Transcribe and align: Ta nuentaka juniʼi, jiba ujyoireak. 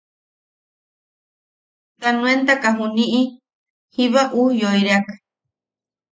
Ta 1.99 2.07
nuentaka 2.13 2.69
juniʼi, 2.77 3.21
jiba 3.93 4.21
ujyoireak. 4.41 5.05